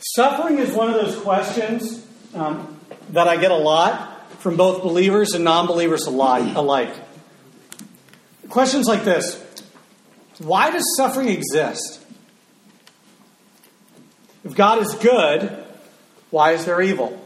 [0.00, 2.78] Suffering is one of those questions um,
[3.10, 6.94] that I get a lot from both believers and non believers alike.
[8.48, 9.42] Questions like this
[10.38, 12.00] Why does suffering exist?
[14.44, 15.64] If God is good,
[16.30, 17.20] why is there evil?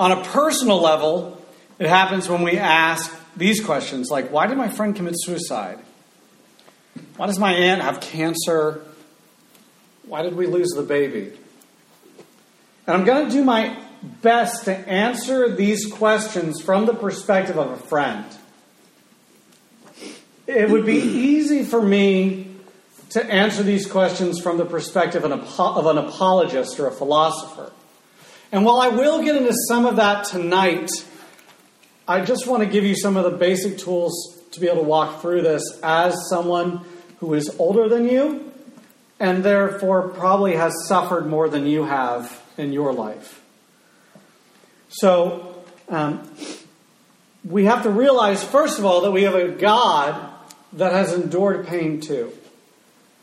[0.00, 1.44] On a personal level,
[1.78, 5.78] it happens when we ask these questions like, Why did my friend commit suicide?
[7.18, 8.84] Why does my aunt have cancer?
[10.08, 11.32] Why did we lose the baby?
[12.86, 13.78] And I'm going to do my
[14.22, 18.24] best to answer these questions from the perspective of a friend.
[20.46, 22.56] It would be easy for me
[23.10, 27.70] to answer these questions from the perspective of an apologist or a philosopher.
[28.50, 30.90] And while I will get into some of that tonight,
[32.06, 34.88] I just want to give you some of the basic tools to be able to
[34.88, 36.86] walk through this as someone
[37.18, 38.47] who is older than you
[39.20, 43.42] and therefore probably has suffered more than you have in your life.
[44.88, 46.28] So, um,
[47.44, 50.32] we have to realize, first of all, that we have a God
[50.74, 52.32] that has endured pain too.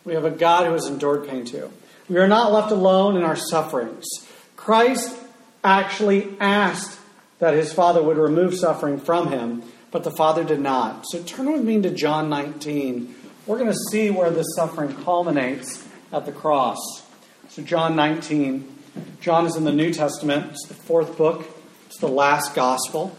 [0.03, 1.71] We have a God who has endured pain too.
[2.07, 4.05] We are not left alone in our sufferings.
[4.55, 5.15] Christ
[5.63, 6.99] actually asked
[7.39, 11.05] that his Father would remove suffering from him, but the Father did not.
[11.07, 13.13] So turn with me to John 19.
[13.45, 15.84] We're going to see where this suffering culminates
[16.15, 16.79] at the cross.
[17.49, 18.71] So, John 19.
[19.19, 21.45] John is in the New Testament, it's the fourth book,
[21.87, 23.17] it's the last gospel.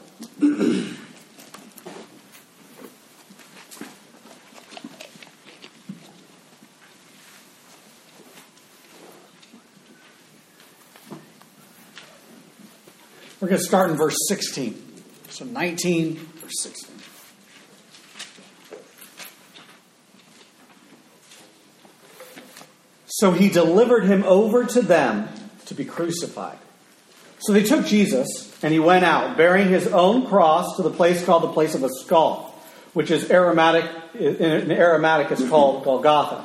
[13.39, 14.83] We're going to start in verse 16.
[15.29, 16.96] So 19, verse 16.
[23.17, 25.31] So he delivered him over to them
[25.67, 26.59] to be crucified.
[27.39, 31.25] So they took Jesus, and he went out, bearing his own cross to the place
[31.25, 32.55] called the place of a skull,
[32.93, 36.45] which is Aramaic, in Aramaic is called Golgotha.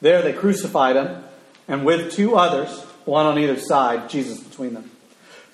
[0.00, 1.22] There they crucified him,
[1.68, 2.70] and with two others,
[3.04, 4.90] one on either side, Jesus between them.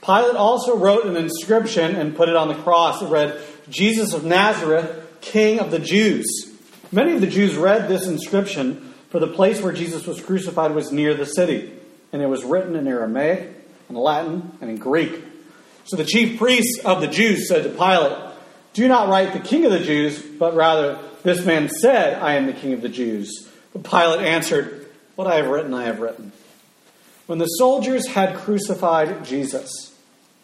[0.05, 3.03] Pilate also wrote an inscription and put it on the cross.
[3.03, 6.27] It read, Jesus of Nazareth, King of the Jews.
[6.93, 10.93] Many of the Jews read this inscription for the place where Jesus was crucified was
[10.93, 11.73] near the city,
[12.13, 13.51] and it was written in Aramaic,
[13.89, 15.23] in Latin, and in Greek.
[15.85, 18.19] So the chief priests of the Jews said to Pilate,
[18.75, 22.47] Do not write the king of the Jews, but rather, this man said, I am
[22.47, 23.49] the king of the Jews.
[23.73, 26.33] But Pilate answered, What I have written, I have written.
[27.27, 29.95] When the soldiers had crucified Jesus,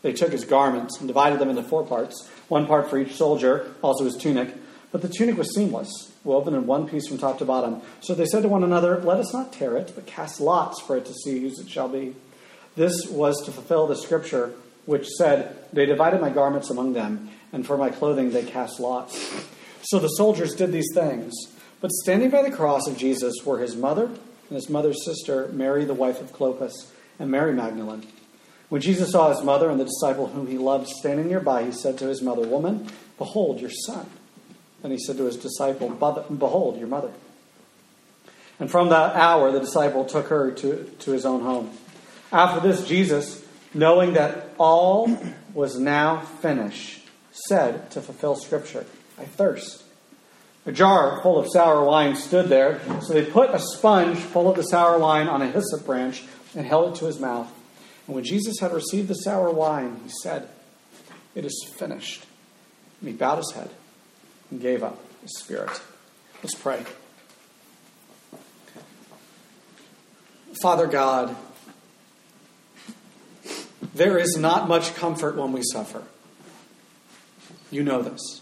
[0.02, 3.74] they took his garments and divided them into four parts, one part for each soldier,
[3.82, 4.54] also his tunic.
[4.92, 7.82] But the tunic was seamless woven in one piece from top to bottom.
[8.00, 10.96] So they said to one another, Let us not tear it, but cast lots for
[10.96, 12.16] it to see whose it shall be.
[12.76, 14.52] This was to fulfill the scripture
[14.86, 19.44] which said, They divided my garments among them, and for my clothing they cast lots.
[19.82, 21.32] So the soldiers did these things.
[21.80, 25.84] But standing by the cross of Jesus were his mother and his mother's sister, Mary,
[25.84, 26.72] the wife of Clopas,
[27.18, 28.06] and Mary Magdalene.
[28.68, 31.98] When Jesus saw his mother and the disciple whom he loved standing nearby, he said
[31.98, 34.08] to his mother, Woman, behold your son.
[34.84, 37.10] And he said to his disciple, Behold, your mother.
[38.60, 41.70] And from that hour, the disciple took her to, to his own home.
[42.30, 45.18] After this, Jesus, knowing that all
[45.54, 47.00] was now finished,
[47.48, 48.84] said to fulfill Scripture,
[49.18, 49.82] I thirst.
[50.66, 54.56] A jar full of sour wine stood there, so they put a sponge full of
[54.56, 56.24] the sour wine on a hyssop branch
[56.54, 57.50] and held it to his mouth.
[58.06, 60.48] And when Jesus had received the sour wine, he said,
[61.34, 62.26] It is finished.
[63.00, 63.70] And he bowed his head
[64.58, 65.80] gave up his spirit.
[66.42, 66.82] Let's pray.
[70.62, 71.36] Father God,
[73.94, 76.02] there is not much comfort when we suffer.
[77.70, 78.40] You know this.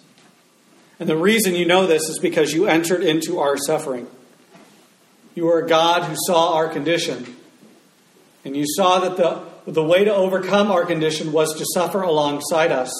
[1.01, 4.07] And the reason you know this is because you entered into our suffering.
[5.35, 7.37] You are a God who saw our condition.
[8.45, 12.73] And you saw that the, the way to overcome our condition was to suffer alongside
[12.73, 12.93] us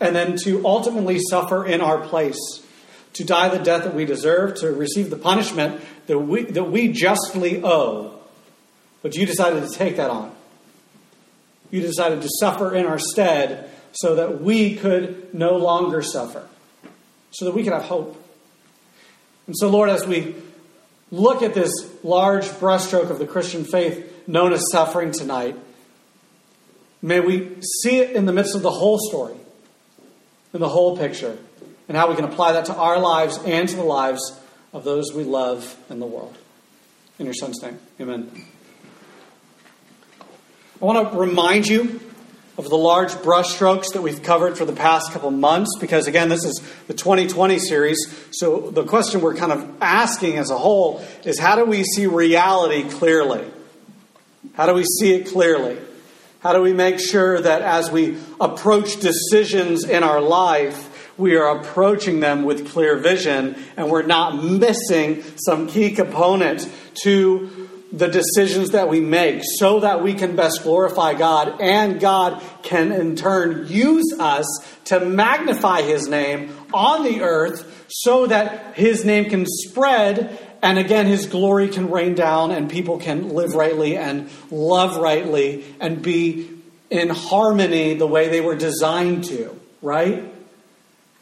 [0.00, 2.61] and then to ultimately suffer in our place,
[3.14, 6.88] to die the death that we deserve, to receive the punishment that we, that we
[6.88, 8.18] justly owe.
[9.02, 10.34] But you decided to take that on.
[11.70, 16.46] You decided to suffer in our stead so that we could no longer suffer,
[17.30, 18.18] so that we could have hope.
[19.46, 20.34] And so, Lord, as we
[21.10, 21.72] look at this
[22.02, 25.56] large brushstroke of the Christian faith known as suffering tonight,
[27.02, 29.34] may we see it in the midst of the whole story
[30.54, 31.38] in the whole picture
[31.92, 34.40] and how we can apply that to our lives and to the lives
[34.72, 36.34] of those we love in the world.
[37.18, 37.78] In your son's name.
[38.00, 38.30] Amen.
[40.80, 42.00] I want to remind you
[42.56, 46.46] of the large brushstrokes that we've covered for the past couple months because, again, this
[46.46, 47.98] is the 2020 series.
[48.30, 52.06] So, the question we're kind of asking as a whole is how do we see
[52.06, 53.44] reality clearly?
[54.54, 55.76] How do we see it clearly?
[56.40, 61.58] How do we make sure that as we approach decisions in our life, we are
[61.58, 66.68] approaching them with clear vision and we're not missing some key component
[67.02, 72.42] to the decisions that we make so that we can best glorify God and God
[72.62, 74.46] can in turn use us
[74.84, 81.06] to magnify His name on the earth so that His name can spread and again
[81.06, 86.48] His glory can rain down and people can live rightly and love rightly and be
[86.88, 90.31] in harmony the way they were designed to, right?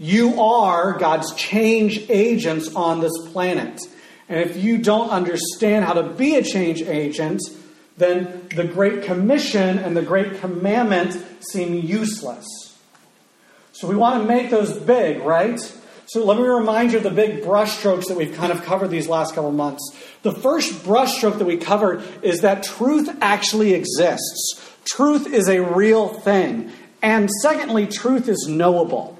[0.02, 3.82] You are God's change agents on this planet.
[4.30, 7.42] And if you don't understand how to be a change agent,
[7.98, 12.46] then the Great Commission and the Great Commandment seem useless.
[13.72, 15.60] So we want to make those big, right?
[16.06, 19.06] So let me remind you of the big brushstrokes that we've kind of covered these
[19.06, 19.94] last couple months.
[20.22, 24.66] The first brushstroke that we covered is that truth actually exists.
[24.86, 26.72] Truth is a real thing.
[27.02, 29.18] And secondly, truth is knowable.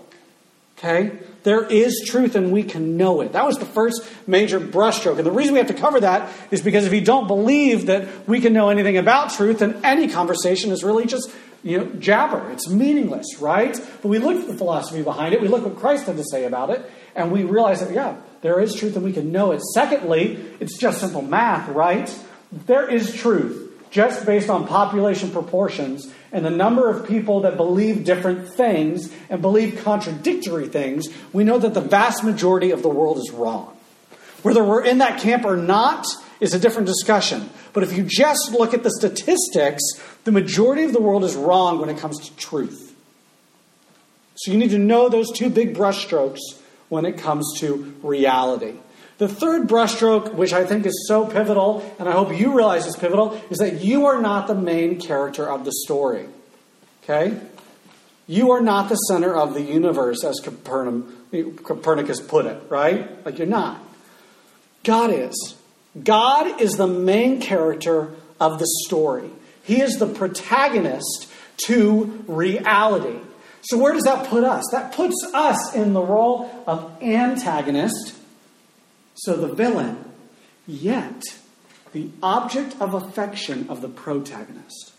[0.80, 1.18] Okay?
[1.42, 3.32] There is truth and we can know it.
[3.32, 5.18] That was the first major brushstroke.
[5.18, 8.26] And the reason we have to cover that is because if you don't believe that
[8.28, 11.30] we can know anything about truth, then any conversation is really just
[11.62, 12.50] you know, jabber.
[12.50, 13.78] It's meaningless, right?
[14.00, 16.44] But we look at the philosophy behind it, we look what Christ had to say
[16.44, 19.60] about it, and we realize that, yeah, there is truth and we can know it.
[19.74, 22.18] Secondly, it's just simple math, right?
[22.50, 23.59] There is truth
[23.90, 29.42] just based on population proportions and the number of people that believe different things and
[29.42, 33.76] believe contradictory things, we know that the vast majority of the world is wrong.
[34.42, 36.06] Whether we're in that camp or not
[36.38, 37.50] is a different discussion.
[37.72, 39.82] But if you just look at the statistics,
[40.24, 42.94] the majority of the world is wrong when it comes to truth.
[44.36, 46.38] So you need to know those two big brushstrokes
[46.88, 48.74] when it comes to reality.
[49.20, 52.96] The third brushstroke, which I think is so pivotal, and I hope you realize is
[52.96, 56.26] pivotal, is that you are not the main character of the story.
[57.04, 57.38] Okay?
[58.26, 63.22] You are not the center of the universe, as Copernicus put it, right?
[63.26, 63.78] Like you're not.
[64.84, 65.54] God is.
[66.02, 69.28] God is the main character of the story.
[69.62, 71.30] He is the protagonist
[71.66, 73.18] to reality.
[73.60, 74.64] So, where does that put us?
[74.72, 78.14] That puts us in the role of antagonist
[79.20, 80.02] so the villain,
[80.66, 81.22] yet
[81.92, 84.92] the object of affection of the protagonist.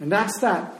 [0.00, 0.74] And that's that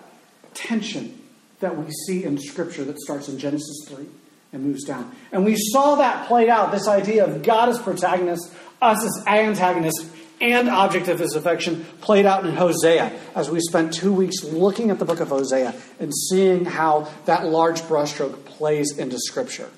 [0.55, 1.23] tension
[1.61, 4.07] that we see in Scripture that starts in Genesis 3
[4.53, 5.15] and moves down.
[5.31, 8.53] And we saw that played out this idea of God as protagonist,
[8.83, 10.05] us as antagonist,
[10.41, 14.91] and object of his affection played out in Hosea as we spent two weeks looking
[14.91, 19.69] at the book of Hosea and seeing how that large brushstroke plays into Scripture.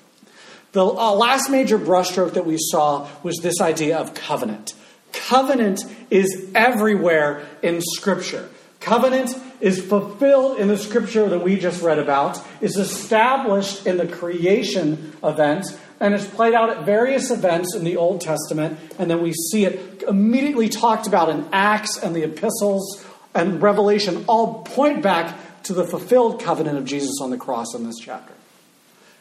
[0.71, 4.73] The uh, last major brushstroke that we saw was this idea of covenant.
[5.11, 8.49] Covenant is everywhere in Scripture.
[8.79, 14.05] Covenant is fulfilled in the scripture that we just read about, is established in the
[14.05, 15.65] creation event,
[15.99, 19.65] and it's played out at various events in the Old Testament, and then we see
[19.65, 25.73] it immediately talked about in Acts and the epistles and Revelation, all point back to
[25.73, 28.33] the fulfilled covenant of Jesus on the cross in this chapter.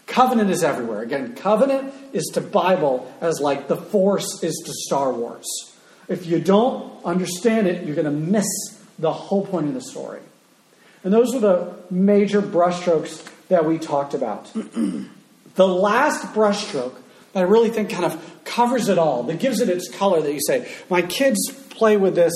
[0.07, 1.01] Covenant is everywhere.
[1.03, 5.47] Again, covenant is to Bible as like the force is to Star Wars.
[6.09, 8.47] If you don't understand it, you're going to miss
[8.99, 10.21] the whole point of the story.
[11.05, 14.51] And those are the major brushstrokes that we talked about.
[15.55, 16.95] the last brushstroke
[17.33, 20.33] that I really think kind of covers it all, that gives it its color, that
[20.33, 22.33] you say, my kids play with this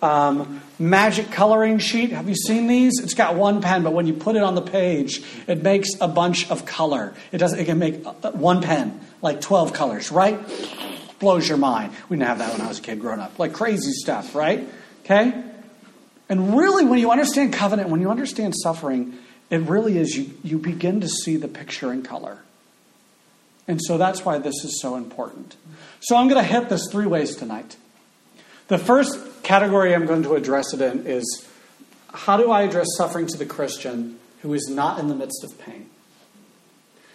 [0.00, 2.10] um, magic coloring sheet.
[2.10, 3.00] Have you seen these?
[3.02, 6.08] It's got one pen, but when you put it on the page, it makes a
[6.08, 7.12] bunch of color.
[7.32, 7.52] It does.
[7.52, 10.38] It can make uh, one pen, like twelve colors, right?
[11.18, 11.92] Blows your mind.
[12.08, 13.38] We didn't have that when I was a kid growing up.
[13.38, 14.68] Like crazy stuff, right?
[15.04, 15.42] Okay.
[16.28, 19.18] And really, when you understand covenant, when you understand suffering,
[19.50, 22.38] it really is you, you begin to see the picture in color.
[23.68, 25.56] And so that's why this is so important.
[26.00, 27.76] So I'm going to hit this three ways tonight.
[28.68, 31.46] The first category I'm going to address it in is
[32.12, 35.58] how do I address suffering to the Christian who is not in the midst of
[35.58, 35.90] pain?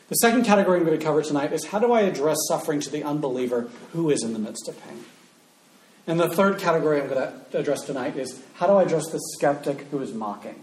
[0.10, 2.90] The second category I'm going to cover tonight is how do I address suffering to
[2.92, 5.06] the unbeliever who is in the midst of pain?
[6.06, 9.20] And the third category I'm going to address tonight is how do I address the
[9.36, 10.60] skeptic who is mocking?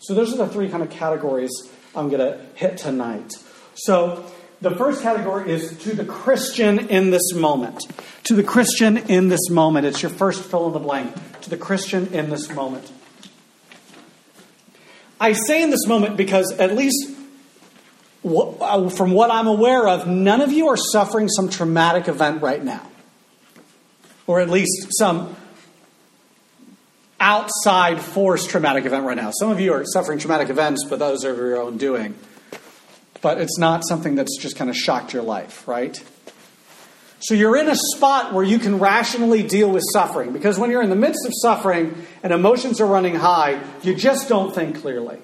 [0.00, 1.52] So those are the three kind of categories
[1.94, 3.34] I'm going to hit tonight.
[3.74, 4.24] So
[4.64, 7.84] The first category is to the Christian in this moment.
[8.24, 9.84] To the Christian in this moment.
[9.84, 11.14] It's your first fill in the blank.
[11.42, 12.90] To the Christian in this moment.
[15.20, 17.10] I say in this moment because, at least
[18.24, 22.64] uh, from what I'm aware of, none of you are suffering some traumatic event right
[22.64, 22.88] now.
[24.26, 25.36] Or at least some
[27.20, 29.30] outside force traumatic event right now.
[29.30, 32.14] Some of you are suffering traumatic events, but those are of your own doing.
[33.24, 35.98] But it's not something that's just kind of shocked your life, right?
[37.20, 40.34] So you're in a spot where you can rationally deal with suffering.
[40.34, 44.28] Because when you're in the midst of suffering and emotions are running high, you just
[44.28, 45.16] don't think clearly.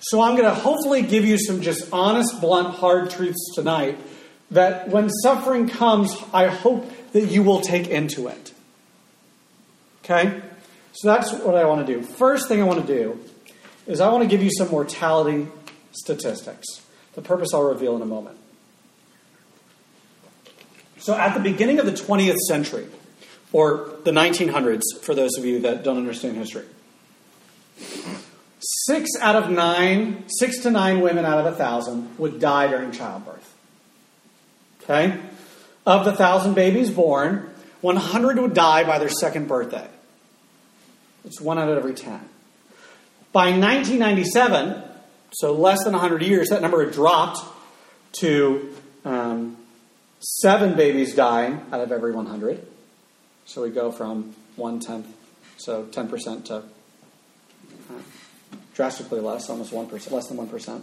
[0.00, 3.96] So I'm going to hopefully give you some just honest, blunt, hard truths tonight
[4.50, 8.52] that when suffering comes, I hope that you will take into it.
[10.02, 10.42] Okay?
[10.94, 12.02] So that's what I want to do.
[12.02, 13.20] First thing I want to do
[13.86, 15.46] is I want to give you some mortality
[15.92, 16.82] statistics.
[17.16, 18.38] The purpose I'll reveal in a moment.
[20.98, 22.86] So, at the beginning of the 20th century,
[23.52, 26.64] or the 1900s, for those of you that don't understand history,
[28.60, 32.92] six out of nine, six to nine women out of a thousand would die during
[32.92, 33.54] childbirth.
[34.82, 35.20] Okay?
[35.84, 39.88] Of the thousand babies born, 100 would die by their second birthday.
[41.24, 42.20] It's one out of every 10.
[43.32, 44.82] By 1997,
[45.32, 47.40] so less than 100 years, that number had dropped
[48.20, 49.56] to um,
[50.20, 52.66] seven babies dying out of every 100.
[53.44, 55.06] So we go from one tenth,
[55.56, 56.62] so 10% to uh,
[58.74, 60.82] drastically less, almost 1%, less than 1%.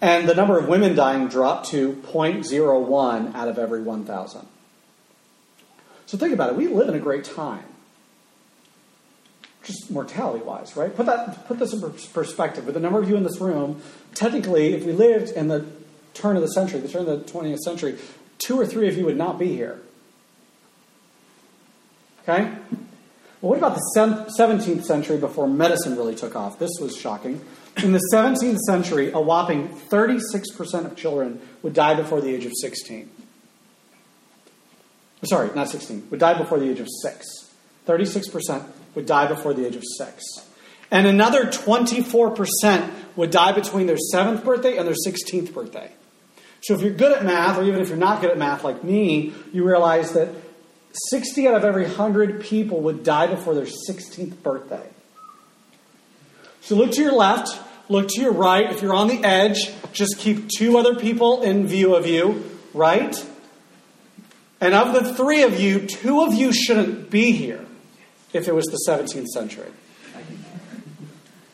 [0.00, 4.46] And the number of women dying dropped to 0.01 out of every 1,000.
[6.06, 6.56] So think about it.
[6.56, 7.64] We live in a great time
[9.64, 10.94] just mortality wise, right?
[10.94, 11.80] Put that put this in
[12.12, 12.66] perspective.
[12.66, 13.82] With the number of you in this room,
[14.14, 15.66] technically, if we lived in the
[16.12, 17.98] turn of the century, the turn of the 20th century,
[18.38, 19.80] two or three of you would not be here.
[22.22, 22.52] Okay?
[23.40, 26.58] Well, what about the 17th century before medicine really took off?
[26.58, 27.42] This was shocking.
[27.82, 32.52] In the 17th century, a whopping 36% of children would die before the age of
[32.58, 33.10] 16.
[35.24, 37.26] Sorry, not 16, would die before the age of 6.
[37.86, 40.22] 36% would die before the age of six.
[40.90, 45.90] And another 24% would die between their seventh birthday and their 16th birthday.
[46.60, 48.84] So if you're good at math, or even if you're not good at math like
[48.84, 50.28] me, you realize that
[51.10, 54.88] 60 out of every 100 people would die before their 16th birthday.
[56.60, 58.70] So look to your left, look to your right.
[58.70, 63.14] If you're on the edge, just keep two other people in view of you, right?
[64.60, 67.64] And of the three of you, two of you shouldn't be here
[68.34, 69.70] if it was the 17th century.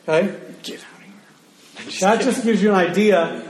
[0.07, 0.35] Okay?
[0.63, 0.99] Get out
[1.77, 1.99] of here.
[2.01, 3.47] That just gives you an idea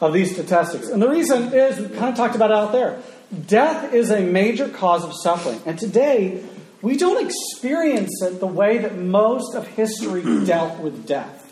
[0.00, 0.88] of these statistics.
[0.88, 3.00] And the reason is, we kind of talked about it out there.
[3.46, 5.60] Death is a major cause of suffering.
[5.66, 6.44] And today,
[6.82, 11.42] we don't experience it the way that most of history dealt with death.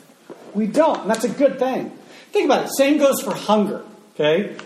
[0.55, 1.91] We don't, and that's a good thing.
[2.31, 2.71] Think about it.
[2.77, 3.85] Same goes for hunger.
[4.15, 4.57] Okay?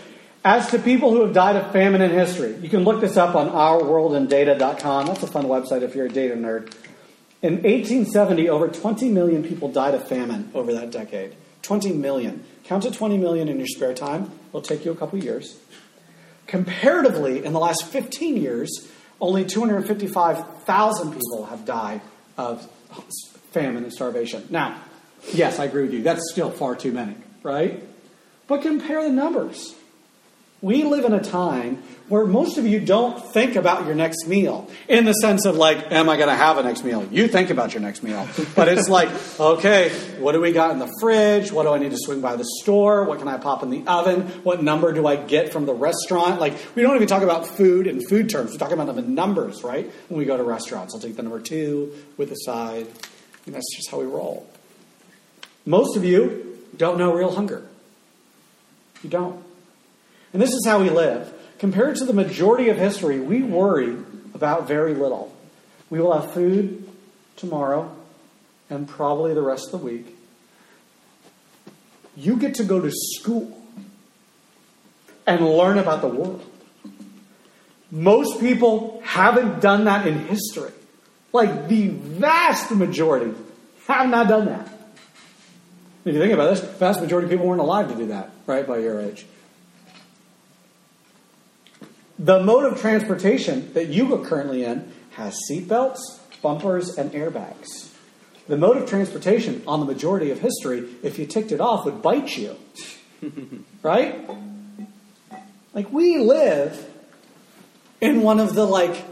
[0.43, 3.35] As to people who have died of famine in history, you can look this up
[3.35, 5.07] on ourworldindata.com.
[5.07, 6.73] That's a fun website if you're a data nerd.
[7.41, 11.35] In 1870, over 20 million people died of famine over that decade.
[11.63, 12.43] 20 million.
[12.63, 14.31] Count to 20 million in your spare time.
[14.49, 15.57] It'll take you a couple years.
[16.47, 18.87] Comparatively, in the last 15 years,
[19.19, 22.01] only 255,000 people have died
[22.37, 22.65] of
[23.51, 24.47] famine and starvation.
[24.49, 24.81] Now,
[25.33, 26.01] yes, I agree with you.
[26.01, 27.83] That's still far too many, right?
[28.47, 29.75] But compare the numbers.
[30.61, 34.67] We live in a time where most of you don't think about your next meal
[34.87, 37.07] in the sense of like, am I going to have a next meal?
[37.11, 38.27] You think about your next meal.
[38.55, 39.89] But it's like, okay,
[40.19, 41.51] what do we got in the fridge?
[41.51, 43.05] What do I need to swing by the store?
[43.05, 44.23] What can I pop in the oven?
[44.43, 46.41] What number do I get from the restaurant?
[46.41, 48.51] Like, we don't even talk about food in food terms.
[48.51, 49.89] We talk about them in numbers, right?
[50.09, 52.87] When we go to restaurants, I'll take the number two with a side.
[53.45, 54.49] And that's just how we roll.
[55.65, 57.65] Most of you don't know real hunger.
[59.03, 59.48] You don't.
[60.33, 61.33] And this is how we live.
[61.57, 63.97] Compared to the majority of history, we worry
[64.33, 65.35] about very little.
[65.89, 66.87] We will have food
[67.35, 67.95] tomorrow
[68.69, 70.15] and probably the rest of the week.
[72.15, 73.61] You get to go to school
[75.25, 76.43] and learn about the world.
[77.91, 80.71] Most people haven't done that in history.
[81.33, 83.33] Like the vast majority
[83.87, 84.67] have not done that.
[86.05, 88.65] If you think about this, vast majority of people weren't alive to do that, right,
[88.65, 89.25] by your age.
[92.19, 95.99] The mode of transportation that you are currently in has seatbelts,
[96.41, 97.93] bumpers, and airbags.
[98.49, 102.01] The mode of transportation on the majority of history, if you ticked it off, would
[102.01, 102.57] bite you.
[103.83, 104.29] right?
[105.73, 106.91] Like we live
[108.01, 109.05] in one of the like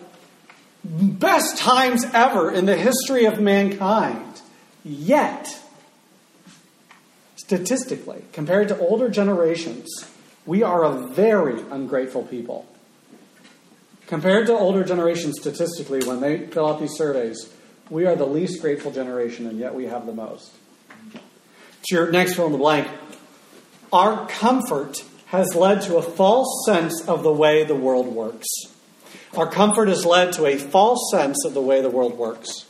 [0.83, 4.41] best times ever in the history of mankind.
[4.83, 5.57] Yet,
[7.37, 9.87] statistically, compared to older generations,
[10.45, 12.65] we are a very ungrateful people.
[14.07, 17.53] Compared to older generations, statistically, when they fill out these surveys,
[17.89, 20.53] we are the least grateful generation, and yet we have the most.
[21.13, 22.87] To your next fill in the blank,
[23.91, 28.47] our comfort has led to a false sense of the way the world works.
[29.35, 32.65] Our comfort has led to a false sense of the way the world works.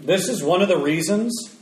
[0.00, 1.54] This is one of the reasons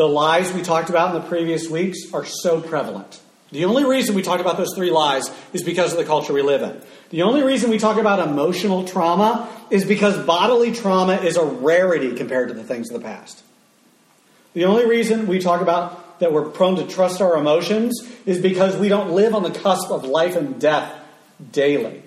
[0.00, 3.20] the lies we talked about in the previous weeks are so prevalent.
[3.50, 6.40] The only reason we talk about those three lies is because of the culture we
[6.40, 6.80] live in.
[7.10, 12.14] The only reason we talk about emotional trauma is because bodily trauma is a rarity
[12.14, 13.42] compared to the things of the past.
[14.54, 18.78] The only reason we talk about that we're prone to trust our emotions is because
[18.78, 20.98] we don't live on the cusp of life and death
[21.52, 22.02] daily.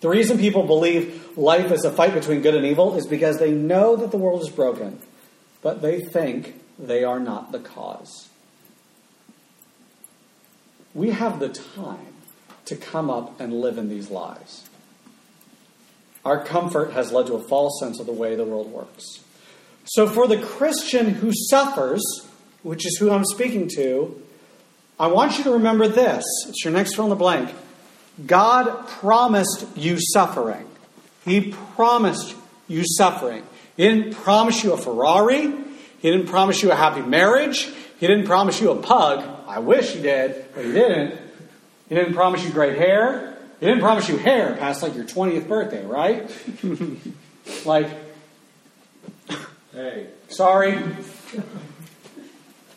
[0.00, 3.52] The reason people believe life is a fight between good and evil is because they
[3.52, 5.00] know that the world is broken,
[5.62, 8.28] but they think they are not the cause.
[10.94, 12.14] We have the time
[12.64, 14.68] to come up and live in these lies.
[16.24, 19.04] Our comfort has led to a false sense of the way the world works.
[19.84, 22.02] So, for the Christian who suffers,
[22.62, 24.20] which is who I'm speaking to,
[24.98, 26.24] I want you to remember this.
[26.46, 27.54] It's your next fill in the blank.
[28.26, 30.66] God promised you suffering.
[31.24, 32.34] He promised
[32.68, 33.44] you suffering.
[33.80, 35.40] He didn't promise you a Ferrari.
[35.40, 37.64] He didn't promise you a happy marriage.
[37.98, 39.24] He didn't promise you a pug.
[39.48, 41.18] I wish he did, but he didn't.
[41.88, 43.38] He didn't promise you great hair.
[43.58, 46.30] He didn't promise you hair past like your 20th birthday, right?
[47.64, 47.88] like,
[49.72, 50.08] Hey.
[50.28, 50.78] Sorry.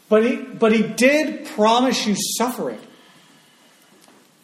[0.08, 2.80] But he, but he did promise you suffering.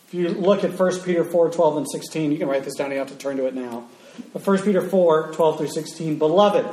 [0.08, 2.92] If you look at 1 Peter 4 12 and 16, you can write this down,
[2.92, 3.88] you have to turn to it now.
[4.34, 6.66] But 1 Peter 4 12 through 16, Beloved,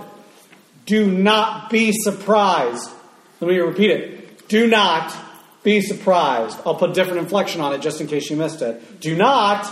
[0.85, 2.91] do not be surprised.
[3.41, 4.49] Let me repeat it.
[4.49, 5.15] Do not
[5.63, 6.59] be surprised.
[6.65, 9.01] I'll put different inflection on it just in case you missed it.
[9.01, 9.69] Do not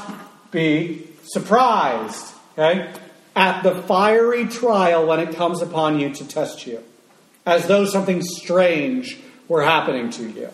[0.50, 2.32] be surprised.
[2.58, 2.92] Okay?
[3.36, 6.82] at the fiery trial when it comes upon you to test you,
[7.44, 10.48] as though something strange were happening to you.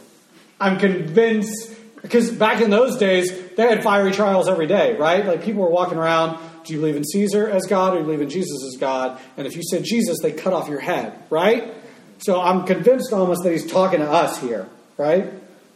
[0.60, 5.24] I'm convinced, because back in those days, they had fiery trials every day, right?
[5.24, 8.04] Like people were walking around, do you believe in Caesar as God or do you
[8.04, 9.20] believe in Jesus as God?
[9.36, 11.74] And if you said Jesus, they cut off your head, right?
[12.18, 15.32] So I'm convinced almost that he's talking to us here, right?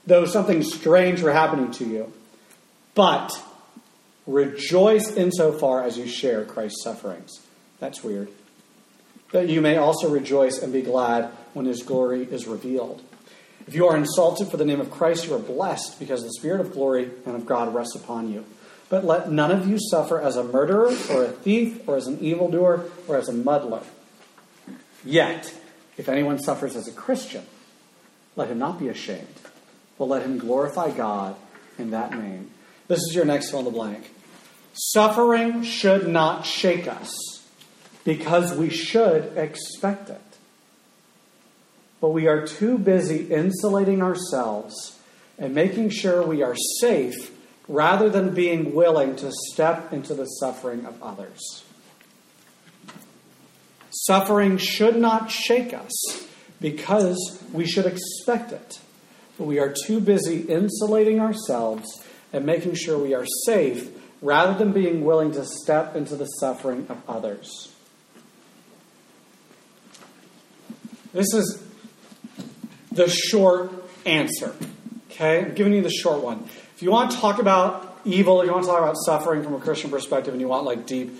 [0.06, 2.12] Though something strange were happening to you.
[2.94, 3.32] But
[4.26, 7.40] Rejoice insofar as you share Christ's sufferings.
[7.78, 8.30] That's weird.
[9.32, 13.02] That you may also rejoice and be glad when his glory is revealed.
[13.66, 16.60] If you are insulted for the name of Christ, you are blessed because the Spirit
[16.60, 18.44] of glory and of God rests upon you.
[18.88, 22.18] But let none of you suffer as a murderer, or a thief, or as an
[22.20, 23.82] evildoer, or as a muddler.
[25.04, 25.54] Yet,
[25.96, 27.44] if anyone suffers as a Christian,
[28.36, 29.40] let him not be ashamed,
[29.98, 31.36] but let him glorify God
[31.78, 32.50] in that name.
[32.88, 34.10] This is your next fill in the blank.
[34.74, 37.14] Suffering should not shake us
[38.04, 40.20] because we should expect it.
[42.00, 44.98] But we are too busy insulating ourselves
[45.38, 47.30] and making sure we are safe
[47.68, 51.64] rather than being willing to step into the suffering of others.
[53.90, 56.26] Suffering should not shake us
[56.60, 58.80] because we should expect it.
[59.38, 64.72] But we are too busy insulating ourselves and making sure we are safe rather than
[64.72, 67.72] being willing to step into the suffering of others.
[71.12, 71.62] This is
[72.90, 73.70] the short
[74.04, 74.54] answer.
[75.10, 75.44] Okay?
[75.44, 76.48] I'm giving you the short one.
[76.76, 79.54] If you want to talk about evil, if you want to talk about suffering from
[79.54, 81.16] a Christian perspective, and you want like deep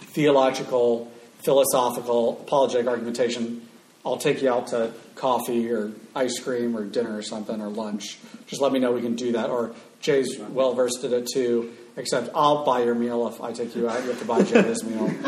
[0.00, 3.66] theological, philosophical, apologetic argumentation,
[4.04, 8.18] I'll take you out to coffee or ice cream or dinner or something or lunch.
[8.46, 9.48] Just let me know we can do that.
[9.48, 11.74] Or Jay's well versed at it too.
[11.96, 14.02] Except I'll buy your meal if I take you out.
[14.04, 15.08] You have to buy Jay this meal.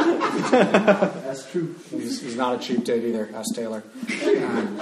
[0.50, 1.74] That's true.
[1.90, 3.28] He's, he's, not a cheap date either.
[3.34, 3.82] Ask Taylor.
[4.40, 4.78] Um,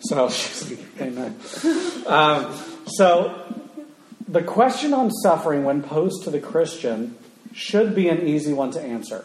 [0.00, 0.28] so,
[1.00, 1.36] amen.
[2.06, 3.61] Um, so,
[4.28, 7.16] the question on suffering, when posed to the Christian,
[7.52, 9.24] should be an easy one to answer.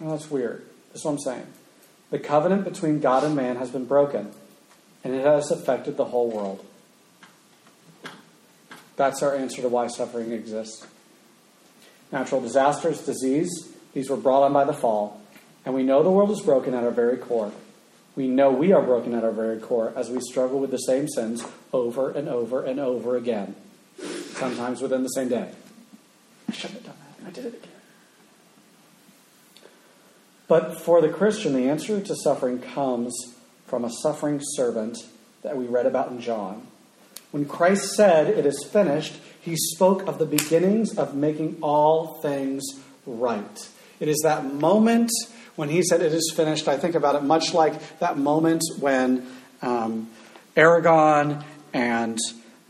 [0.00, 0.64] Well, that's weird.
[0.88, 1.46] That's what I'm saying.
[2.10, 4.32] The covenant between God and man has been broken,
[5.04, 6.64] and it has affected the whole world.
[8.96, 10.86] That's our answer to why suffering exists.
[12.12, 15.20] natural disasters, disease, these were brought on by the fall.
[15.64, 17.52] And we know the world is broken at our very core.
[18.20, 21.08] We know we are broken at our very core as we struggle with the same
[21.08, 23.54] sins over and over and over again,
[24.34, 25.50] sometimes within the same day.
[26.46, 27.26] I shouldn't have done that.
[27.26, 27.70] I did it again.
[30.48, 33.18] But for the Christian, the answer to suffering comes
[33.66, 34.98] from a suffering servant
[35.40, 36.66] that we read about in John.
[37.30, 42.64] When Christ said, It is finished, he spoke of the beginnings of making all things
[43.06, 43.68] right.
[43.98, 45.10] It is that moment
[45.56, 46.68] when he said, It is finished.
[46.68, 49.26] I think about it much like that moment when
[49.62, 50.08] um,
[50.56, 52.18] Aragorn and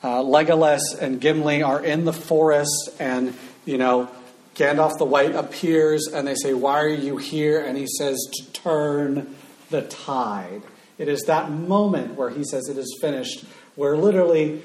[0.02, 4.08] uh, Legolas and Gimli are in the forest and, you know,
[4.54, 7.60] Gandalf the White appears and they say, Why are you here?
[7.60, 9.34] And he says, To turn
[9.70, 10.62] the tide.
[10.98, 13.44] It is that moment where he says, It is finished,
[13.76, 14.62] where literally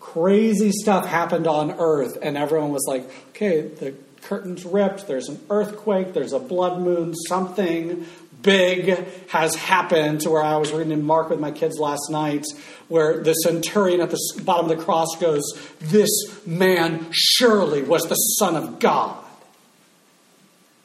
[0.00, 5.40] crazy stuff happened on earth and everyone was like, Okay, the curtain's ripped, there's an
[5.50, 8.06] earthquake, there's a blood moon, something
[8.42, 12.44] big has happened to where I was reading in Mark with my kids last night,
[12.88, 15.42] where the centurion at the bottom of the cross goes,
[15.80, 16.10] This
[16.46, 19.22] man surely was the Son of God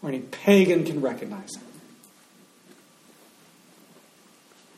[0.01, 1.63] or any pagan can recognize him.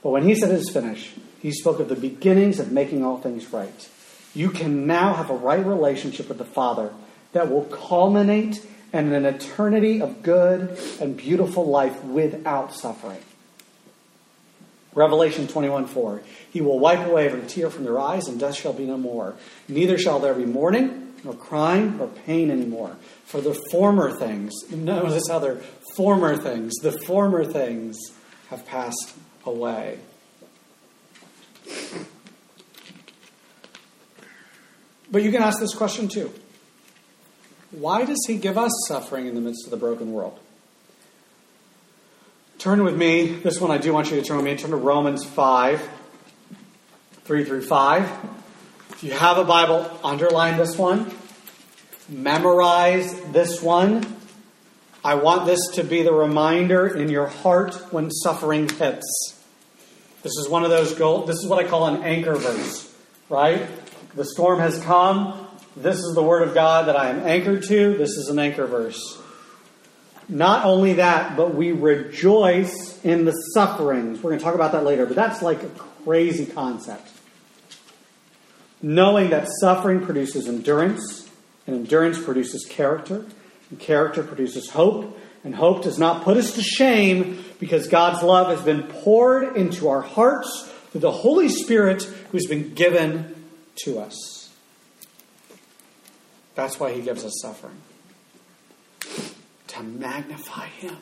[0.02, 1.12] But when he said it is finished,
[1.42, 3.90] he spoke of the beginnings of making all things right.
[4.34, 6.92] You can now have a right relationship with the Father
[7.34, 13.20] that will culminate in an eternity of good and beautiful life without suffering.
[14.96, 16.22] Revelation 21 4.
[16.52, 19.36] He will wipe away every tear from their eyes, and death shall be no more.
[19.68, 22.96] Neither shall there be mourning, nor crying, nor pain anymore
[23.34, 25.56] for the former things, notice other
[25.96, 27.98] former things, the former things
[28.50, 29.98] have passed away.
[35.12, 36.32] But you can ask this question too.
[37.74, 40.40] Why does he give us suffering in the midst of the broken world?
[42.60, 44.78] Turn with me, this one I do want you to turn with me, turn to
[44.78, 45.90] Romans 5,
[47.26, 48.12] 3 through 5.
[48.92, 51.12] If you have a Bible, underline this one
[52.10, 54.06] memorize this one.
[55.04, 59.40] I want this to be the reminder in your heart when suffering hits.
[60.22, 62.94] This is one of those gold, this is what I call an anchor verse,
[63.30, 63.68] right?
[64.16, 65.48] The storm has come.
[65.76, 67.98] This is the word of God that I am anchored to.
[67.98, 69.20] This is an anchor verse.
[70.30, 74.22] Not only that, but we rejoice in the sufferings.
[74.22, 75.70] We're going to talk about that later, but that's like a
[76.04, 77.10] crazy concept.
[78.82, 81.30] Knowing that suffering produces endurance,
[81.66, 83.26] and endurance produces character,
[83.70, 88.56] and character produces hope, and hope does not put us to shame because God's love
[88.56, 93.36] has been poured into our hearts through the Holy Spirit who's been given
[93.84, 94.33] to us.
[96.56, 97.82] That's why He gives us suffering
[99.68, 100.98] to magnify Him.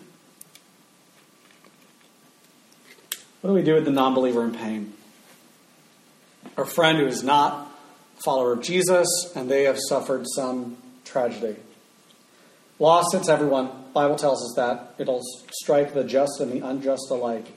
[3.42, 4.94] What do we do with the non believer in pain?
[6.58, 7.72] Our friend who is not
[8.18, 11.58] a follower of Jesus, and they have suffered some tragedy.
[12.80, 13.70] Loss hits everyone.
[13.94, 14.96] Bible tells us that.
[14.98, 17.48] It'll strike the just and the unjust alike.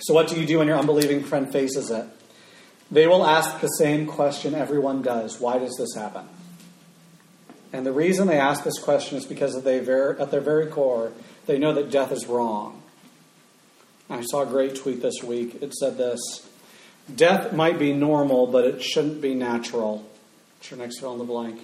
[0.00, 2.06] So, what do you do when your unbelieving friend faces it?
[2.92, 6.28] They will ask the same question everyone does Why does this happen?
[7.72, 11.12] And the reason they ask this question is because at their very core,
[11.46, 12.82] they know that death is wrong.
[14.10, 15.62] I saw a great tweet this week.
[15.62, 16.20] It said this
[17.12, 20.06] Death might be normal, but it shouldn't be natural.
[20.58, 21.60] What's your next fill in the blank?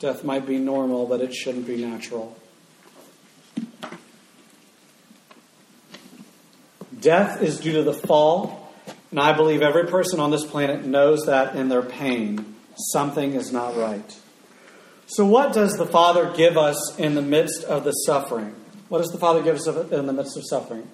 [0.00, 2.36] Death might be normal, but it shouldn't be natural.
[6.98, 8.59] Death is due to the fall,
[9.10, 12.56] and I believe every person on this planet knows that in their pain,
[12.92, 14.16] something is not right.
[15.06, 18.54] So, what does the Father give us in the midst of the suffering?
[18.88, 20.88] What does the Father give us in the midst of suffering?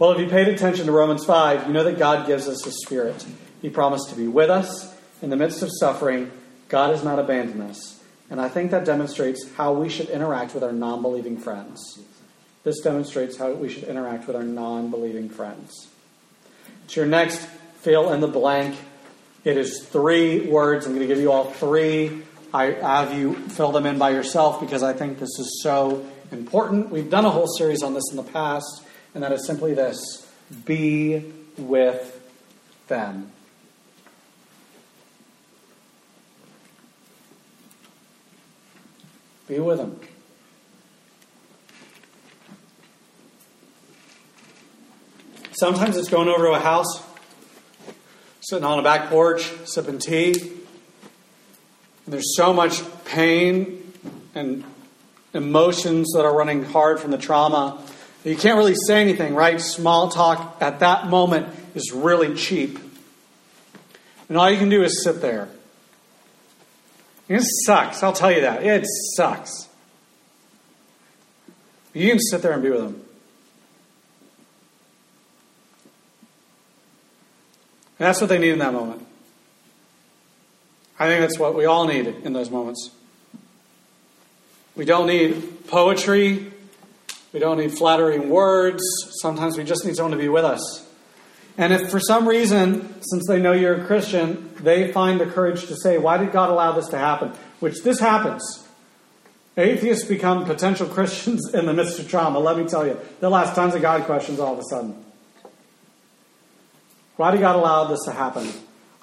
[0.00, 2.82] Well, if you paid attention to Romans 5, you know that God gives us His
[2.84, 3.24] Spirit.
[3.62, 6.30] He promised to be with us in the midst of suffering.
[6.68, 8.02] God has not abandoned us.
[8.30, 12.00] And I think that demonstrates how we should interact with our non believing friends.
[12.64, 15.88] This demonstrates how we should interact with our non believing friends.
[16.90, 17.38] It's your next
[17.82, 18.76] fill in the blank.
[19.44, 20.86] It is three words.
[20.86, 22.22] I'm going to give you all three.
[22.52, 26.90] I have you fill them in by yourself because I think this is so important.
[26.90, 28.82] We've done a whole series on this in the past
[29.14, 30.28] and that is simply this
[30.64, 32.28] be with
[32.88, 33.30] them.
[39.46, 40.00] Be with them.
[45.52, 47.02] Sometimes it's going over to a house,
[48.40, 50.32] sitting on a back porch, sipping tea.
[50.32, 53.92] And there's so much pain
[54.34, 54.64] and
[55.34, 57.82] emotions that are running hard from the trauma.
[58.24, 59.60] You can't really say anything, right?
[59.60, 62.78] Small talk at that moment is really cheap.
[64.28, 65.48] And all you can do is sit there.
[67.28, 68.62] It sucks, I'll tell you that.
[68.64, 68.86] It
[69.16, 69.68] sucks.
[71.92, 73.02] You can sit there and be with them.
[78.00, 79.06] And that's what they need in that moment.
[80.98, 82.90] I think that's what we all need in those moments.
[84.74, 86.50] We don't need poetry.
[87.34, 88.82] We don't need flattering words.
[89.20, 90.88] Sometimes we just need someone to be with us.
[91.58, 95.66] And if for some reason, since they know you're a Christian, they find the courage
[95.66, 97.32] to say, Why did God allow this to happen?
[97.58, 98.66] Which this happens.
[99.58, 102.38] Atheists become potential Christians in the midst of trauma.
[102.38, 105.04] Let me tell you, they'll ask tons of God questions all of a sudden.
[107.20, 108.50] Why did God allow this to happen?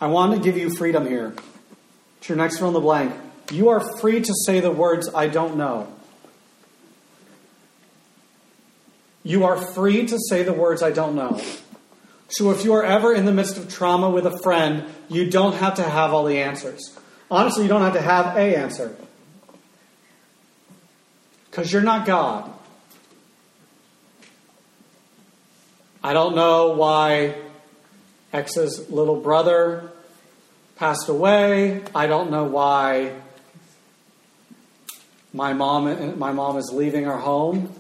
[0.02, 1.36] I want to give you freedom here.
[2.22, 3.14] To your next fill in the blank.
[3.52, 5.88] You are free to say the words, I don't know.
[9.22, 11.40] You are free to say the words, I don't know.
[12.30, 15.54] So if you are ever in the midst of trauma with a friend, you don't
[15.54, 16.98] have to have all the answers.
[17.30, 18.96] Honestly, you don't have to have a answer.
[21.52, 22.52] Because you're not God.
[26.04, 27.36] I don't know why
[28.34, 29.92] X's little brother
[30.76, 31.84] passed away.
[31.96, 33.14] I don't know why
[35.34, 37.74] my mom my mom is leaving our home.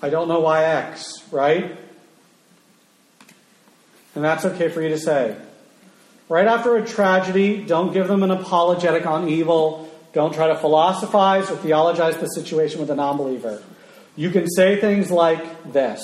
[0.00, 1.76] I don't know why X, right?
[4.14, 5.36] And that's okay for you to say.
[6.28, 9.90] Right after a tragedy, don't give them an apologetic on evil.
[10.12, 13.62] Don't try to philosophize or theologize the situation with a non believer.
[14.16, 16.02] You can say things like this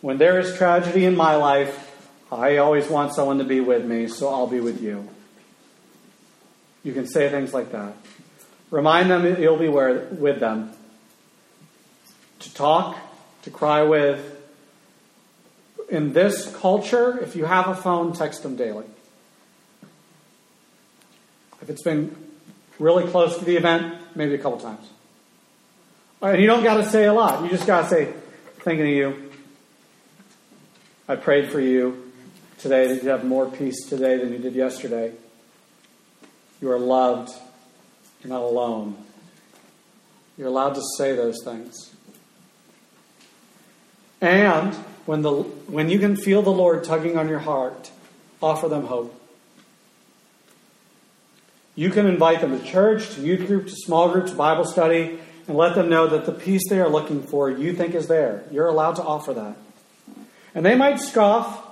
[0.00, 1.85] When there is tragedy in my life,
[2.30, 5.08] I always want someone to be with me, so I'll be with you.
[6.82, 7.94] You can say things like that.
[8.70, 10.72] Remind them that you'll be with them.
[12.40, 12.96] To talk,
[13.42, 14.32] to cry with.
[15.88, 18.86] In this culture, if you have a phone, text them daily.
[21.62, 22.16] If it's been
[22.80, 24.88] really close to the event, maybe a couple times.
[26.20, 27.44] Uh, and you don't got to say a lot.
[27.44, 28.12] You just got to say,
[28.60, 29.32] thinking of you.
[31.08, 32.05] I prayed for you
[32.58, 35.12] today that you have more peace today than you did yesterday.
[36.60, 37.32] You are loved.
[38.22, 38.96] You're not alone.
[40.36, 41.94] You're allowed to say those things.
[44.20, 47.90] And when, the, when you can feel the Lord tugging on your heart,
[48.42, 49.14] offer them hope.
[51.74, 55.18] You can invite them to church, to youth group, to small group, to Bible study,
[55.46, 58.44] and let them know that the peace they are looking for you think is there.
[58.50, 59.56] You're allowed to offer that.
[60.54, 61.65] And they might scoff,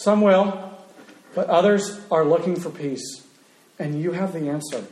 [0.00, 0.78] some will,
[1.34, 3.26] but others are looking for peace.
[3.78, 4.84] And you have the answer.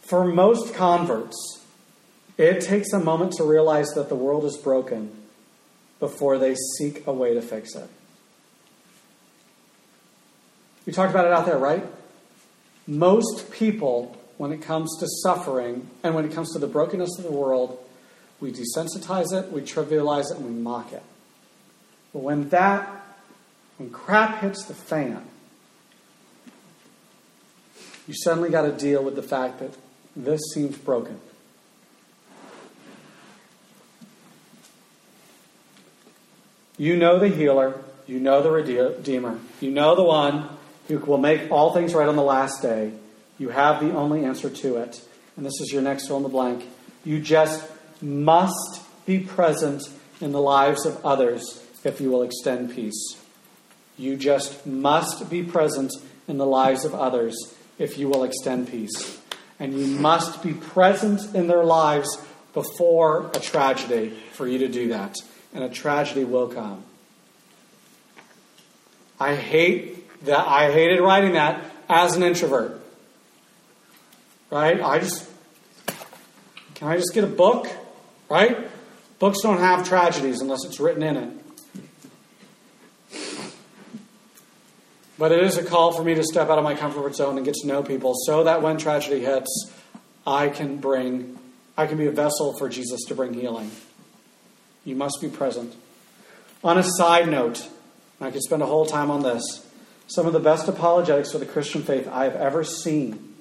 [0.00, 1.64] For most converts,
[2.38, 5.10] it takes a moment to realize that the world is broken
[6.00, 7.88] before they seek a way to fix it.
[10.86, 11.84] We talked about it out there, right?
[12.86, 17.24] Most people, when it comes to suffering and when it comes to the brokenness of
[17.24, 17.78] the world,
[18.40, 21.02] we desensitize it, we trivialize it, and we mock it.
[22.16, 22.88] But when that,
[23.76, 25.22] when crap hits the fan,
[28.08, 29.76] you suddenly got to deal with the fact that
[30.16, 31.20] this seems broken.
[36.78, 40.48] You know the healer, you know the redeemer, you know the one
[40.88, 42.92] who will make all things right on the last day.
[43.36, 45.06] You have the only answer to it.
[45.36, 46.66] And this is your next fill in the blank.
[47.04, 47.62] You just
[48.00, 49.82] must be present
[50.22, 53.16] in the lives of others if you will extend peace.
[53.96, 55.92] You just must be present
[56.28, 57.36] in the lives of others
[57.78, 59.20] if you will extend peace.
[59.58, 62.08] And you must be present in their lives
[62.52, 65.16] before a tragedy for you to do that.
[65.54, 66.82] And a tragedy will come.
[69.18, 72.80] I hate that I hated writing that as an introvert.
[74.50, 74.80] Right?
[74.80, 75.30] I just
[76.74, 77.68] can I just get a book?
[78.28, 78.68] Right?
[79.18, 81.45] Books don't have tragedies unless it's written in it.
[85.18, 87.44] But it is a call for me to step out of my comfort zone and
[87.44, 89.72] get to know people so that when tragedy hits,
[90.26, 91.38] I can bring,
[91.76, 93.70] I can be a vessel for Jesus to bring healing.
[94.84, 95.74] You must be present.
[96.62, 97.68] On a side note,
[98.20, 99.66] I could spend a whole time on this.
[100.06, 103.34] Some of the best apologetics for the Christian faith I have ever seen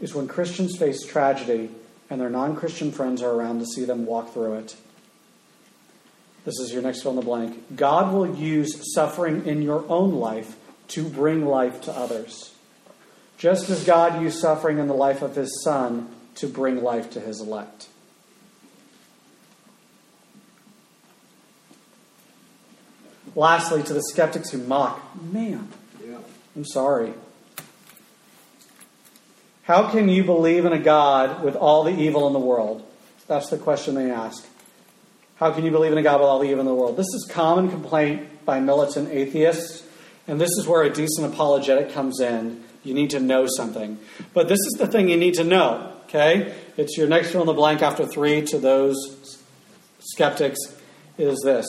[0.00, 1.70] is when Christians face tragedy
[2.08, 4.76] and their non Christian friends are around to see them walk through it.
[6.44, 7.76] This is your next fill in the blank.
[7.76, 10.56] God will use suffering in your own life
[10.90, 12.52] to bring life to others.
[13.38, 17.20] just as God used suffering in the life of his Son to bring life to
[17.20, 17.88] his elect.
[23.34, 25.00] Lastly, to the skeptics who mock,
[25.32, 25.68] man,
[26.06, 26.18] Yeah.
[26.56, 27.14] I'm sorry.
[29.62, 32.82] How can you believe in a God with all the evil in the world?
[33.28, 34.44] That's the question they ask.
[35.36, 36.96] How can you believe in a God with all the evil in the world?
[36.96, 39.84] This is common complaint by militant atheists,
[40.30, 42.62] and this is where a decent apologetic comes in.
[42.84, 43.98] You need to know something.
[44.32, 46.54] But this is the thing you need to know, okay?
[46.76, 49.42] It's your next fill in the blank after three to those
[49.98, 50.60] skeptics
[51.18, 51.66] is this.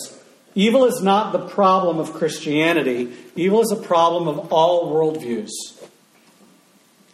[0.54, 3.12] Evil is not the problem of Christianity.
[3.36, 5.50] Evil is a problem of all worldviews.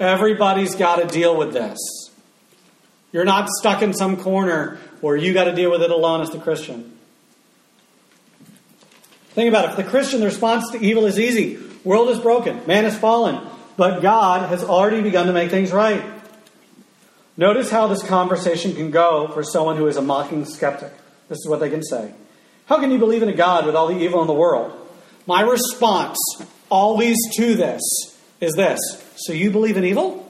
[0.01, 1.79] Everybody's got to deal with this.
[3.13, 6.29] You're not stuck in some corner where you got to deal with it alone as
[6.29, 6.96] the Christian.
[9.37, 9.75] Think about it.
[9.75, 11.59] For the Christian, the response to evil is easy.
[11.83, 12.59] World is broken.
[12.65, 13.39] Man is fallen.
[13.77, 16.03] But God has already begun to make things right.
[17.37, 20.91] Notice how this conversation can go for someone who is a mocking skeptic.
[21.29, 22.11] This is what they can say.
[22.65, 24.73] How can you believe in a God with all the evil in the world?
[25.27, 26.17] My response
[26.71, 27.83] always to this
[28.41, 28.79] is this
[29.17, 30.27] So you believe in evil?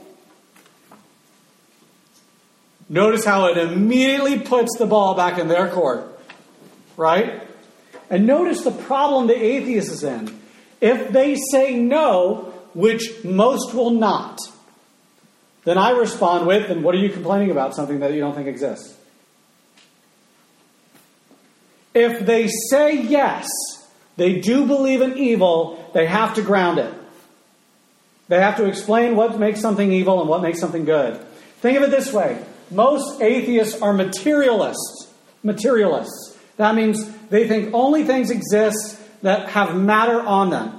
[2.89, 6.19] Notice how it immediately puts the ball back in their court,
[6.97, 7.46] right?
[8.09, 10.39] And notice the problem the atheist is in.
[10.79, 14.39] If they say no, which most will not,
[15.63, 17.75] then I respond with, then what are you complaining about?
[17.75, 18.95] Something that you don't think exists.
[21.93, 23.47] If they say yes,
[24.15, 26.93] they do believe in evil, they have to ground it.
[28.27, 31.19] They have to explain what makes something evil and what makes something good.
[31.61, 35.11] Think of it this way most atheists are materialists.
[35.43, 36.36] Materialists.
[36.57, 40.77] That means they think only things exist that have matter on them,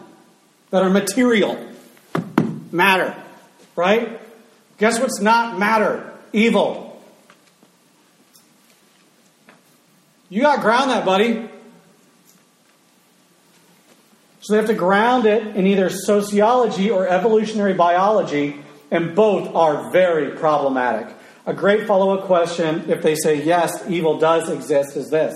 [0.71, 1.57] that are material.
[2.71, 3.17] Matter.
[3.75, 4.21] Right?
[4.79, 6.13] Guess what's not matter?
[6.33, 7.01] Evil.
[10.29, 11.49] You got ground that, buddy.
[14.41, 18.61] So they have to ground it in either sociology or evolutionary biology,
[18.91, 21.15] and both are very problematic.
[21.47, 25.35] A great follow up question, if they say yes, evil does exist, is this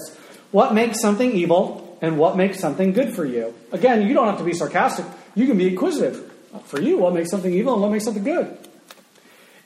[0.52, 3.54] What makes something evil and what makes something good for you?
[3.72, 6.30] Again, you don't have to be sarcastic, you can be inquisitive.
[6.64, 8.56] For you, what makes something evil and what makes something good?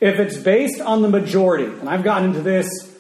[0.01, 2.97] If it's based on the majority, and I've gotten into this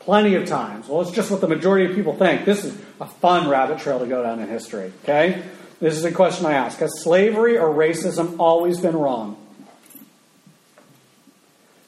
[0.00, 2.46] plenty of times, well, it's just what the majority of people think.
[2.46, 5.42] This is a fun rabbit trail to go down in history, okay?
[5.80, 9.36] This is a question I ask Has slavery or racism always been wrong?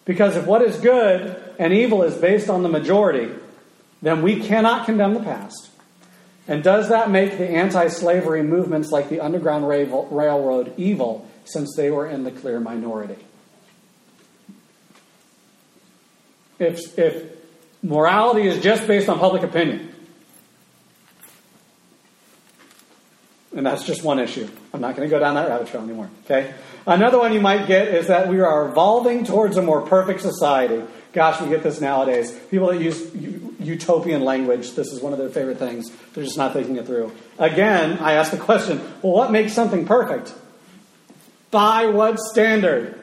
[0.05, 3.33] Because if what is good and evil is based on the majority,
[4.03, 5.71] then we cannot condemn the past.
[6.49, 11.91] And does that make the anti slavery movements like the Underground Railroad evil since they
[11.91, 13.17] were in the clear minority?
[16.59, 17.39] If, if
[17.83, 19.95] morality is just based on public opinion,
[23.57, 26.11] and that's just one issue, I'm not going to go down that rabbit trail anymore,
[26.25, 26.53] okay?
[26.87, 30.83] Another one you might get is that we are evolving towards a more perfect society.
[31.13, 32.33] Gosh, we get this nowadays.
[32.51, 33.01] People that use
[33.61, 35.91] utopian language, this is one of their favorite things.
[36.15, 37.13] They're just not thinking it through.
[37.39, 40.35] Again, I ask the question well, what makes something perfect?
[41.51, 42.97] By what standard?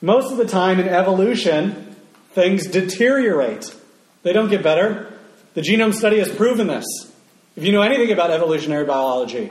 [0.00, 1.96] Most of the time in evolution,
[2.32, 3.74] things deteriorate.
[4.22, 5.12] They don't get better.
[5.54, 6.86] The genome study has proven this.
[7.56, 9.50] If you know anything about evolutionary biology,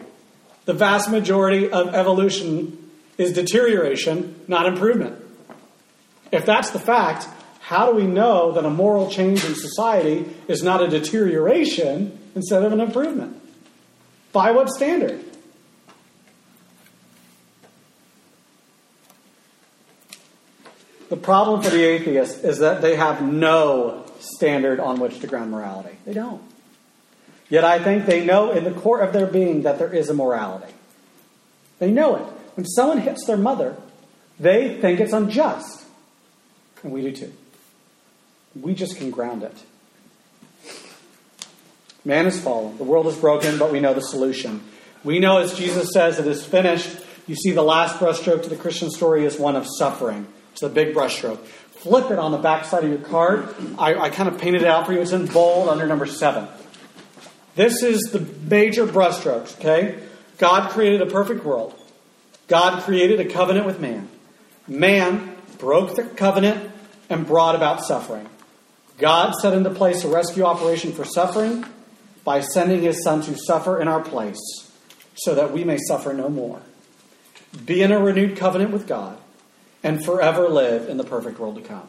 [0.63, 5.21] the vast majority of evolution is deterioration, not improvement.
[6.31, 7.27] If that's the fact,
[7.67, 12.63] how do we know that a moral change in society is not a deterioration instead
[12.63, 13.41] of an improvement?
[14.31, 15.21] By what standard?
[21.09, 25.51] The problem for the atheist is that they have no standard on which to ground
[25.51, 25.97] morality.
[26.05, 26.41] They don't.
[27.49, 30.13] Yet I think they know in the core of their being that there is a
[30.13, 30.71] morality.
[31.79, 32.23] They know it.
[32.55, 33.75] When someone hits their mother,
[34.39, 35.83] they think it's unjust.
[36.81, 37.33] And we do too.
[38.61, 39.55] We just can ground it.
[42.05, 42.77] Man is fallen.
[42.77, 44.63] The world is broken, but we know the solution.
[45.03, 46.97] We know, as Jesus says, it is finished.
[47.27, 50.25] You see, the last brushstroke to the Christian story is one of suffering.
[50.53, 51.39] It's the big brushstroke.
[51.39, 53.53] Flip it on the back side of your card.
[53.77, 55.01] I, I kind of painted it out for you.
[55.01, 56.47] It's in bold under number seven.
[57.55, 59.99] This is the major brushstrokes, okay?
[60.37, 61.77] God created a perfect world.
[62.47, 64.07] God created a covenant with man.
[64.67, 66.71] Man broke the covenant
[67.09, 68.29] and brought about suffering.
[68.97, 71.65] God set into place a rescue operation for suffering
[72.23, 74.39] by sending his son to suffer in our place
[75.15, 76.61] so that we may suffer no more.
[77.65, 79.17] be in a renewed covenant with God,
[79.83, 81.87] and forever live in the perfect world to come.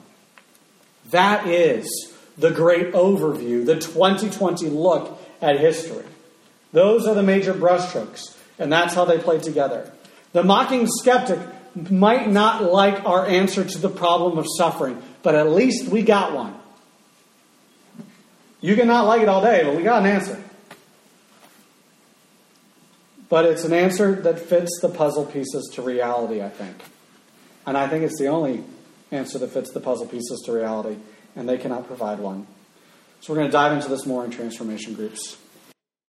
[1.11, 6.05] That is the great overview, the 2020 look at history.
[6.73, 9.93] Those are the major brushstrokes, and that's how they play together.
[10.33, 11.41] The mocking skeptic
[11.91, 16.33] might not like our answer to the problem of suffering, but at least we got
[16.33, 16.55] one.
[18.61, 20.43] You can not like it all day, but we got an answer.
[23.29, 26.77] But it's an answer that fits the puzzle pieces to reality, I think.
[27.67, 28.65] And I think it's the only
[29.13, 30.97] answer that fits the puzzle pieces to reality,
[31.37, 32.47] and they cannot provide one.
[33.21, 35.37] So we're going to dive into this more in transformation groups.